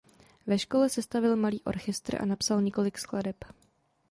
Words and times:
Ve 0.47 0.59
škole 0.59 0.89
sestavil 0.89 1.35
malý 1.35 1.61
orchestr 1.63 2.21
a 2.21 2.25
napsal 2.25 2.61
několik 2.61 2.97
skladeb. 2.97 3.35